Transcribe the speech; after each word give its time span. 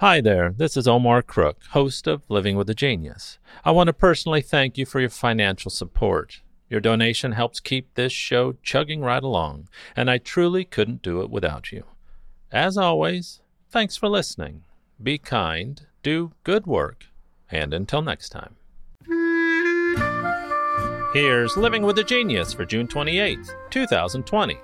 Hi 0.00 0.22
there, 0.22 0.54
this 0.56 0.78
is 0.78 0.88
Omar 0.88 1.20
Crook, 1.20 1.58
host 1.72 2.06
of 2.06 2.22
Living 2.30 2.56
with 2.56 2.70
a 2.70 2.74
Genius. 2.74 3.38
I 3.66 3.70
want 3.72 3.88
to 3.88 3.92
personally 3.92 4.40
thank 4.40 4.78
you 4.78 4.86
for 4.86 4.98
your 4.98 5.10
financial 5.10 5.70
support. 5.70 6.40
Your 6.70 6.80
donation 6.80 7.32
helps 7.32 7.60
keep 7.60 7.92
this 7.92 8.10
show 8.10 8.54
chugging 8.62 9.02
right 9.02 9.22
along, 9.22 9.68
and 9.94 10.10
I 10.10 10.16
truly 10.16 10.64
couldn't 10.64 11.02
do 11.02 11.20
it 11.20 11.28
without 11.28 11.70
you. 11.70 11.84
As 12.50 12.78
always, 12.78 13.42
thanks 13.68 13.98
for 13.98 14.08
listening. 14.08 14.62
Be 15.02 15.18
kind, 15.18 15.86
do 16.02 16.32
good 16.44 16.66
work, 16.66 17.04
and 17.50 17.74
until 17.74 18.00
next 18.00 18.30
time. 18.30 18.56
Here's 21.12 21.58
Living 21.58 21.82
with 21.82 21.98
a 21.98 22.04
Genius 22.04 22.54
for 22.54 22.64
June 22.64 22.88
28th, 22.88 23.50
2020. 23.68 24.56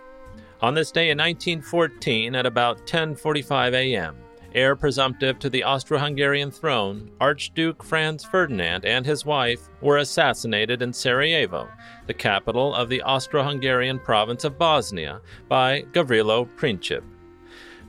On 0.63 0.73
this 0.73 0.91
day 0.91 1.11
in 1.11 1.19
1914 1.19 2.35
at 2.35 2.47
about 2.47 2.87
10:45 2.87 3.75
a.m., 3.75 4.17
heir 4.57 4.75
presumptive 4.75 5.39
to 5.39 5.51
the 5.51 5.63
Austro-Hungarian 5.63 6.51
throne, 6.51 7.11
Archduke 7.21 7.85
Franz 7.85 8.25
Ferdinand 8.25 8.85
and 8.85 9.05
his 9.05 9.27
wife 9.27 9.69
were 9.83 9.99
assassinated 9.99 10.81
in 10.81 10.93
Sarajevo, 10.93 11.69
the 12.07 12.15
capital 12.15 12.75
of 12.75 12.89
the 12.89 13.03
Austro-Hungarian 13.03 13.99
province 13.99 14.45
of 14.45 14.59
Bosnia, 14.59 15.21
by 15.49 15.83
Gavrilo 15.93 16.49
Princip. 16.57 17.03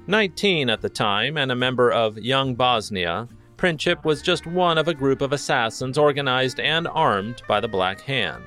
19 0.07 0.69
at 0.69 0.81
the 0.81 0.89
time 0.89 1.37
and 1.37 1.51
a 1.51 1.55
member 1.55 1.91
of 1.91 2.17
Young 2.17 2.53
Bosnia, 2.53 3.27
Princip 3.57 4.05
was 4.05 4.21
just 4.21 4.45
one 4.45 4.77
of 4.77 4.87
a 4.87 4.93
group 4.93 5.21
of 5.21 5.33
assassins 5.33 5.97
organized 5.97 6.59
and 6.59 6.87
armed 6.89 7.41
by 7.47 7.59
the 7.59 7.67
Black 7.67 8.01
Hand. 8.01 8.45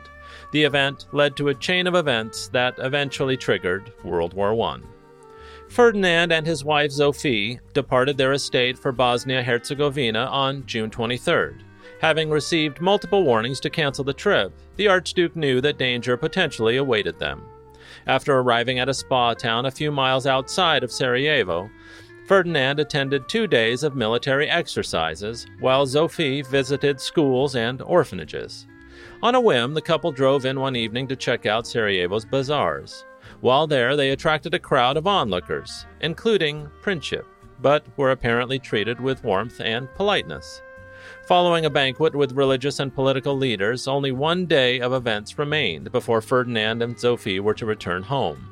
The 0.53 0.65
event 0.65 1.07
led 1.13 1.37
to 1.37 1.49
a 1.49 1.55
chain 1.55 1.87
of 1.87 1.95
events 1.95 2.49
that 2.49 2.75
eventually 2.79 3.37
triggered 3.37 3.93
World 4.05 4.35
War 4.35 4.53
I. 4.61 4.81
Ferdinand 5.71 6.33
and 6.33 6.45
his 6.45 6.65
wife 6.65 6.91
Sophie 6.91 7.61
departed 7.75 8.19
their 8.19 8.33
estate 8.33 8.77
for 8.77 8.91
Bosnia 8.91 9.41
Herzegovina 9.41 10.25
on 10.25 10.67
June 10.67 10.91
23rd. 10.91 11.61
Having 12.01 12.29
received 12.29 12.81
multiple 12.81 13.23
warnings 13.23 13.61
to 13.61 13.71
cancel 13.71 14.03
the 14.03 14.13
trip, 14.13 14.53
the 14.75 14.89
Archduke 14.89 15.37
knew 15.37 15.61
that 15.61 15.79
danger 15.79 16.17
potentially 16.17 16.77
awaited 16.77 17.21
them. 17.21 17.45
After 18.09 18.37
arriving 18.37 18.81
at 18.81 18.89
a 18.89 18.95
spa 18.95 19.33
town 19.35 19.65
a 19.65 19.71
few 19.71 19.93
miles 19.93 20.27
outside 20.27 20.83
of 20.83 20.91
Sarajevo, 20.91 21.71
Ferdinand 22.27 22.81
attended 22.81 23.29
two 23.29 23.47
days 23.47 23.85
of 23.85 23.95
military 23.95 24.51
exercises, 24.51 25.47
while 25.61 25.87
Sophie 25.87 26.43
visited 26.43 27.01
schools 27.01 27.55
and 27.55 27.81
orphanages. 27.83 28.67
On 29.23 29.37
a 29.37 29.41
whim, 29.41 29.75
the 29.75 29.83
couple 29.83 30.11
drove 30.11 30.47
in 30.47 30.59
one 30.59 30.75
evening 30.75 31.07
to 31.07 31.17
check 31.17 31.47
out 31.47 31.65
Sarajevo's 31.65 32.25
bazaars. 32.25 33.05
While 33.41 33.67
there, 33.67 33.97
they 33.97 34.11
attracted 34.11 34.53
a 34.55 34.59
crowd 34.59 34.97
of 34.97 35.07
onlookers, 35.07 35.87
including 36.01 36.69
Princip, 36.83 37.25
but 37.63 37.85
were 37.97 38.11
apparently 38.11 38.59
treated 38.59 39.01
with 39.01 39.25
warmth 39.25 39.61
and 39.61 39.93
politeness. 39.95 40.61
Following 41.27 41.65
a 41.65 41.71
banquet 41.71 42.15
with 42.15 42.33
religious 42.33 42.81
and 42.81 42.95
political 42.95 43.37
leaders, 43.37 43.89
only 43.89 44.13
one 44.13 44.47
day 44.47 44.81
of 44.81 44.93
events 44.93 45.39
remained 45.39 45.91
before 45.93 46.21
Ferdinand 46.21 46.83
and 46.83 46.99
Sophie 46.99 47.41
were 47.41 47.55
to 47.55 47.65
return 47.65 48.03
home. 48.03 48.47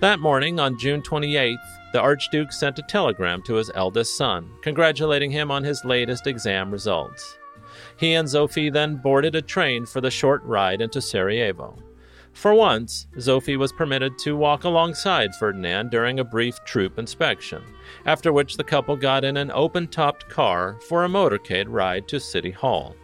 That 0.00 0.20
morning, 0.20 0.60
on 0.60 0.78
June 0.78 1.02
28th, 1.02 1.56
the 1.92 2.00
Archduke 2.00 2.52
sent 2.52 2.78
a 2.78 2.82
telegram 2.82 3.42
to 3.42 3.54
his 3.54 3.70
eldest 3.74 4.16
son, 4.16 4.50
congratulating 4.62 5.30
him 5.30 5.50
on 5.50 5.64
his 5.64 5.84
latest 5.84 6.26
exam 6.26 6.70
results. 6.70 7.38
He 7.96 8.14
and 8.14 8.28
Sophie 8.28 8.70
then 8.70 8.96
boarded 8.96 9.34
a 9.34 9.42
train 9.42 9.86
for 9.86 10.00
the 10.00 10.10
short 10.10 10.42
ride 10.44 10.80
into 10.80 11.00
Sarajevo. 11.00 11.76
For 12.34 12.52
once, 12.52 13.06
Sophie 13.18 13.56
was 13.56 13.72
permitted 13.72 14.18
to 14.18 14.36
walk 14.36 14.64
alongside 14.64 15.34
Ferdinand 15.36 15.90
during 15.90 16.18
a 16.18 16.24
brief 16.24 16.62
troop 16.64 16.98
inspection, 16.98 17.62
after 18.04 18.32
which 18.32 18.56
the 18.56 18.64
couple 18.64 18.96
got 18.96 19.24
in 19.24 19.36
an 19.36 19.50
open 19.52 19.86
topped 19.86 20.28
car 20.28 20.76
for 20.88 21.04
a 21.04 21.08
motorcade 21.08 21.66
ride 21.68 22.06
to 22.08 22.20
City 22.20 22.50
Hall. 22.50 22.96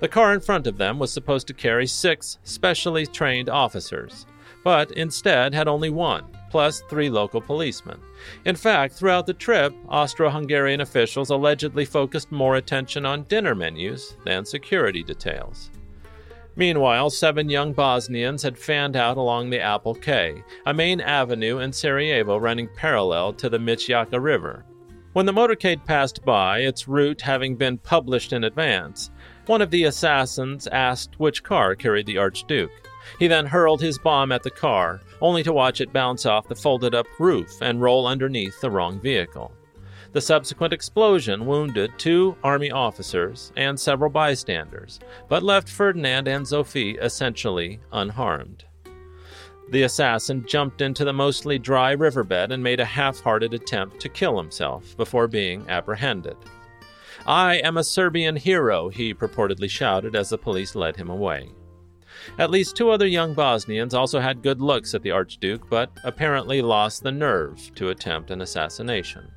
The 0.00 0.08
car 0.08 0.32
in 0.32 0.40
front 0.40 0.66
of 0.66 0.78
them 0.78 0.98
was 0.98 1.12
supposed 1.12 1.46
to 1.48 1.54
carry 1.54 1.86
six 1.86 2.38
specially 2.42 3.06
trained 3.06 3.48
officers, 3.48 4.26
but 4.64 4.90
instead 4.92 5.54
had 5.54 5.68
only 5.68 5.90
one, 5.90 6.24
plus 6.50 6.80
three 6.88 7.10
local 7.10 7.40
policemen. 7.40 8.00
In 8.44 8.56
fact, 8.56 8.94
throughout 8.94 9.26
the 9.26 9.34
trip, 9.34 9.74
Austro 9.88 10.30
Hungarian 10.30 10.80
officials 10.80 11.30
allegedly 11.30 11.84
focused 11.84 12.32
more 12.32 12.56
attention 12.56 13.04
on 13.04 13.24
dinner 13.24 13.54
menus 13.54 14.16
than 14.24 14.44
security 14.44 15.02
details. 15.02 15.70
Meanwhile, 16.56 17.10
seven 17.10 17.48
young 17.48 17.72
Bosnians 17.72 18.42
had 18.42 18.56
fanned 18.56 18.96
out 18.96 19.16
along 19.16 19.50
the 19.50 19.60
Appel 19.60 19.94
Quay, 19.94 20.44
a 20.66 20.72
main 20.72 21.00
avenue 21.00 21.58
in 21.58 21.72
Sarajevo 21.72 22.36
running 22.36 22.68
parallel 22.76 23.32
to 23.34 23.48
the 23.48 23.58
Miljacka 23.58 24.22
River. 24.22 24.64
When 25.14 25.26
the 25.26 25.32
motorcade 25.32 25.84
passed 25.84 26.24
by, 26.24 26.60
its 26.60 26.86
route 26.86 27.20
having 27.20 27.56
been 27.56 27.78
published 27.78 28.32
in 28.32 28.44
advance, 28.44 29.10
one 29.46 29.62
of 29.62 29.70
the 29.70 29.84
assassins 29.84 30.66
asked 30.68 31.18
which 31.18 31.42
car 31.42 31.74
carried 31.74 32.06
the 32.06 32.18
Archduke. 32.18 32.88
He 33.18 33.26
then 33.26 33.46
hurled 33.46 33.80
his 33.80 33.98
bomb 33.98 34.32
at 34.32 34.42
the 34.42 34.50
car, 34.50 35.00
only 35.20 35.42
to 35.42 35.52
watch 35.52 35.80
it 35.80 35.92
bounce 35.92 36.24
off 36.24 36.48
the 36.48 36.54
folded 36.54 36.94
up 36.94 37.06
roof 37.18 37.50
and 37.60 37.80
roll 37.80 38.06
underneath 38.06 38.60
the 38.60 38.70
wrong 38.70 39.00
vehicle. 39.00 39.52
The 40.14 40.20
subsequent 40.20 40.72
explosion 40.72 41.44
wounded 41.44 41.90
two 41.98 42.36
army 42.44 42.70
officers 42.70 43.52
and 43.56 43.78
several 43.78 44.12
bystanders, 44.12 45.00
but 45.28 45.42
left 45.42 45.68
Ferdinand 45.68 46.28
and 46.28 46.46
Sophie 46.46 46.92
essentially 46.92 47.80
unharmed. 47.92 48.64
The 49.70 49.82
assassin 49.82 50.46
jumped 50.46 50.82
into 50.82 51.04
the 51.04 51.12
mostly 51.12 51.58
dry 51.58 51.90
riverbed 51.90 52.52
and 52.52 52.62
made 52.62 52.78
a 52.78 52.84
half 52.84 53.18
hearted 53.18 53.54
attempt 53.54 53.98
to 54.02 54.08
kill 54.08 54.38
himself 54.38 54.96
before 54.96 55.26
being 55.26 55.68
apprehended. 55.68 56.36
I 57.26 57.56
am 57.56 57.76
a 57.76 57.82
Serbian 57.82 58.36
hero, 58.36 58.90
he 58.90 59.14
purportedly 59.14 59.68
shouted 59.68 60.14
as 60.14 60.28
the 60.28 60.38
police 60.38 60.76
led 60.76 60.94
him 60.94 61.10
away. 61.10 61.50
At 62.38 62.52
least 62.52 62.76
two 62.76 62.90
other 62.90 63.08
young 63.08 63.34
Bosnians 63.34 63.94
also 63.94 64.20
had 64.20 64.42
good 64.42 64.60
looks 64.60 64.94
at 64.94 65.02
the 65.02 65.10
Archduke, 65.10 65.68
but 65.68 65.90
apparently 66.04 66.62
lost 66.62 67.02
the 67.02 67.10
nerve 67.10 67.74
to 67.74 67.88
attempt 67.88 68.30
an 68.30 68.42
assassination. 68.42 69.32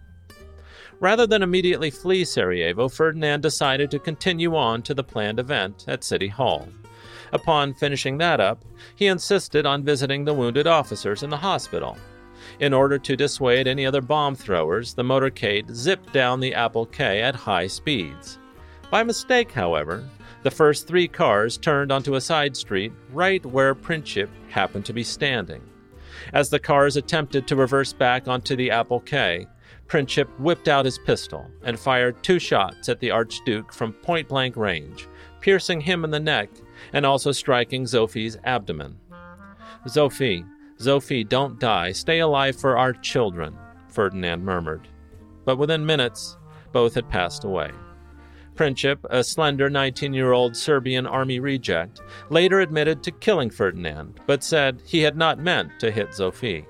Rather 1.00 1.28
than 1.28 1.44
immediately 1.44 1.92
flee 1.92 2.26
Sarajevo, 2.26 2.90
Ferdinand 2.90 3.42
decided 3.42 3.92
to 3.92 4.00
continue 4.00 4.56
on 4.56 4.82
to 4.82 4.94
the 4.94 5.04
planned 5.04 5.40
event 5.40 5.86
at 5.88 6.04
City 6.04 6.28
Hall. 6.28 6.68
Upon 7.32 7.74
finishing 7.74 8.18
that 8.18 8.40
up, 8.40 8.64
he 8.96 9.08
insisted 9.08 9.66
on 9.66 9.84
visiting 9.84 10.26
the 10.26 10.34
wounded 10.34 10.66
officers 10.66 11.24
in 11.24 11.30
the 11.30 11.38
hospital. 11.38 11.98
In 12.60 12.74
order 12.74 12.98
to 12.98 13.16
dissuade 13.16 13.68
any 13.68 13.86
other 13.86 14.02
bomb 14.02 14.34
throwers, 14.34 14.94
the 14.94 15.04
motorcade 15.04 15.70
zipped 15.72 16.14
down 16.14 16.40
the 16.40 16.54
Appel 16.54 16.86
Quay 16.86 17.22
at 17.22 17.36
high 17.36 17.68
speeds. 17.68 18.40
By 18.90 19.04
mistake, 19.04 19.52
however, 19.52 20.08
the 20.44 20.52
first 20.52 20.88
three 20.88 21.08
cars 21.08 21.58
turned 21.58 21.92
onto 21.92 22.16
a 22.16 22.22
side 22.22 22.56
street 22.56 22.94
right 23.12 23.46
where 23.46 23.76
Princip 23.76 24.30
happened 24.50 24.86
to 24.86 24.94
be 24.94 25.04
standing. 25.04 25.62
As 26.34 26.50
the 26.50 26.60
cars 26.60 26.96
attempted 26.96 27.48
to 27.48 27.56
reverse 27.56 27.94
back 27.94 28.28
onto 28.28 28.56
the 28.56 28.72
Appel 28.72 29.02
Quay, 29.02 29.46
Princip 29.88 30.28
whipped 30.40 30.68
out 30.68 30.86
his 30.86 31.00
pistol 31.00 31.50
and 31.64 31.80
fired 31.80 32.22
two 32.22 32.40
shots 32.40 32.90
at 32.90 33.00
the 33.00 33.12
Archduke 33.12 33.72
from 33.72 33.94
point 33.94 34.28
blank 34.28 34.58
range, 34.58 35.08
piercing 35.40 35.80
him 35.80 36.04
in 36.04 36.12
the 36.12 36.20
neck 36.20 36.50
and 36.94 37.06
also 37.06 37.32
striking 37.32 37.88
Sophie's 37.88 38.38
abdomen. 38.44 38.98
Sophie, 39.86 40.44
Sophie, 40.78 41.24
don't 41.24 41.60
die. 41.60 41.92
Stay 41.92 42.20
alive 42.20 42.56
for 42.56 42.78
our 42.78 42.94
children, 42.94 43.58
Ferdinand 43.88 44.44
murmured. 44.44 44.88
But 45.46 45.58
within 45.58 45.86
minutes, 45.86 46.38
both 46.74 46.94
had 46.94 47.10
passed 47.10 47.46
away. 47.46 47.72
Princip, 48.56 48.98
a 49.10 49.24
slender 49.24 49.70
19 49.70 50.14
year 50.14 50.34
old 50.34 50.56
Serbian 50.58 51.08
army 51.08 51.40
reject, 51.40 52.02
later 52.30 52.60
admitted 52.60 53.04
to 53.04 53.12
killing 53.12 53.50
Ferdinand, 53.50 54.20
but 54.26 54.44
said 54.44 54.82
he 54.86 55.00
had 55.02 55.16
not 55.16 55.40
meant 55.40 55.80
to 55.80 55.92
hit 55.92 56.14
Sophie. 56.14 56.66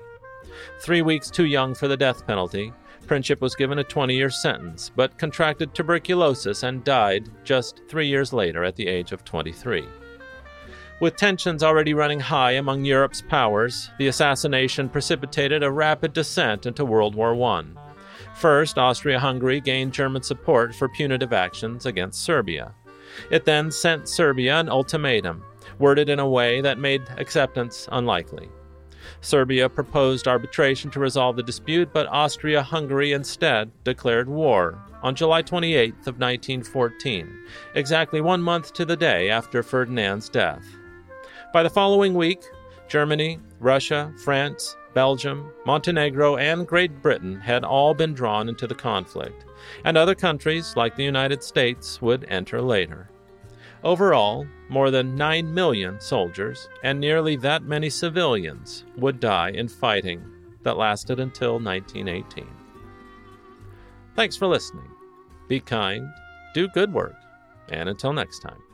Three 0.80 1.02
weeks 1.02 1.30
too 1.30 1.46
young 1.46 1.74
for 1.74 1.88
the 1.88 1.96
death 1.96 2.26
penalty, 2.26 2.72
Princip 3.08 3.40
was 3.40 3.54
given 3.54 3.78
a 3.78 3.84
20 3.84 4.14
year 4.14 4.28
sentence, 4.28 4.92
but 4.94 5.16
contracted 5.16 5.74
tuberculosis 5.74 6.62
and 6.62 6.84
died 6.84 7.30
just 7.42 7.80
three 7.88 8.06
years 8.06 8.34
later 8.34 8.62
at 8.62 8.76
the 8.76 8.86
age 8.86 9.12
of 9.12 9.24
23. 9.24 9.86
With 11.00 11.16
tensions 11.16 11.62
already 11.62 11.94
running 11.94 12.20
high 12.20 12.52
among 12.52 12.84
Europe's 12.84 13.22
powers, 13.22 13.88
the 13.98 14.08
assassination 14.08 14.90
precipitated 14.90 15.62
a 15.62 15.70
rapid 15.70 16.12
descent 16.12 16.66
into 16.66 16.84
World 16.84 17.14
War 17.14 17.34
I. 17.42 17.64
First, 18.34 18.76
Austria 18.76 19.18
Hungary 19.18 19.60
gained 19.60 19.94
German 19.94 20.22
support 20.22 20.74
for 20.74 20.88
punitive 20.88 21.32
actions 21.32 21.86
against 21.86 22.22
Serbia. 22.22 22.74
It 23.30 23.46
then 23.46 23.70
sent 23.70 24.08
Serbia 24.08 24.60
an 24.60 24.68
ultimatum, 24.68 25.42
worded 25.78 26.10
in 26.10 26.18
a 26.18 26.28
way 26.28 26.60
that 26.60 26.78
made 26.78 27.08
acceptance 27.16 27.88
unlikely. 27.90 28.50
Serbia 29.20 29.68
proposed 29.68 30.28
arbitration 30.28 30.90
to 30.90 31.00
resolve 31.00 31.36
the 31.36 31.42
dispute, 31.42 31.90
but 31.92 32.06
Austria 32.08 32.62
Hungary 32.62 33.12
instead 33.12 33.70
declared 33.84 34.28
war 34.28 34.78
on 35.02 35.14
July 35.14 35.42
28th 35.42 36.06
of 36.06 36.18
1914, 36.18 37.38
exactly 37.74 38.20
one 38.20 38.42
month 38.42 38.72
to 38.72 38.84
the 38.84 38.96
day 38.96 39.30
after 39.30 39.62
Ferdinand's 39.62 40.28
death. 40.28 40.64
By 41.52 41.62
the 41.62 41.70
following 41.70 42.14
week, 42.14 42.42
Germany, 42.88 43.38
Russia, 43.60 44.12
France, 44.24 44.76
Belgium, 44.94 45.52
Montenegro, 45.64 46.36
and 46.36 46.66
Great 46.66 47.02
Britain 47.02 47.38
had 47.38 47.62
all 47.64 47.94
been 47.94 48.14
drawn 48.14 48.48
into 48.48 48.66
the 48.66 48.74
conflict, 48.74 49.44
and 49.84 49.96
other 49.96 50.14
countries 50.14 50.74
like 50.76 50.96
the 50.96 51.04
United 51.04 51.42
States 51.42 52.02
would 52.02 52.24
enter 52.28 52.60
later. 52.60 53.08
Overall, 53.84 54.46
more 54.68 54.90
than 54.90 55.14
9 55.14 55.54
million 55.54 56.00
soldiers 56.00 56.68
and 56.82 56.98
nearly 56.98 57.36
that 57.36 57.62
many 57.62 57.88
civilians 57.88 58.84
would 58.96 59.20
die 59.20 59.50
in 59.50 59.68
fighting 59.68 60.22
that 60.62 60.76
lasted 60.76 61.20
until 61.20 61.60
1918. 61.60 62.46
Thanks 64.16 64.36
for 64.36 64.46
listening. 64.46 64.90
Be 65.46 65.60
kind, 65.60 66.08
do 66.54 66.68
good 66.68 66.92
work, 66.92 67.14
and 67.68 67.88
until 67.88 68.12
next 68.12 68.40
time. 68.40 68.67